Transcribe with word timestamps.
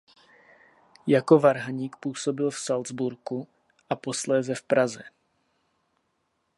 Jako 1.07 1.39
varhaník 1.39 1.95
působil 1.95 2.49
v 2.51 2.59
Salzburgu 2.59 3.47
a 3.89 3.95
posléze 3.95 4.55
v 4.55 4.61
Praze. 4.63 5.03